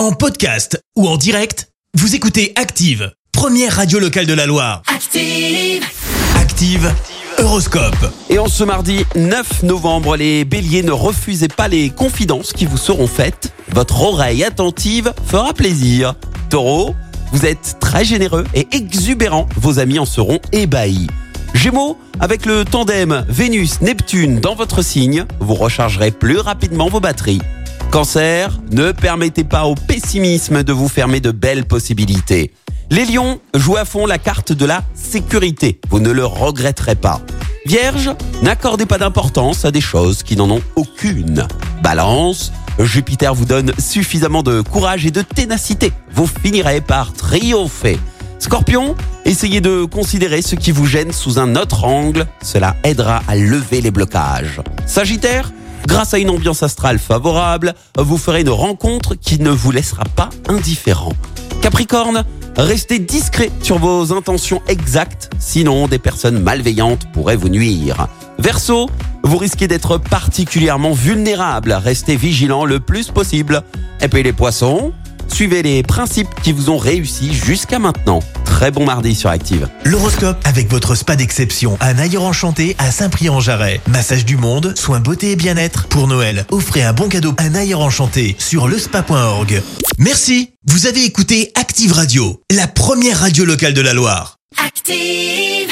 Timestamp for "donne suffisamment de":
43.44-44.60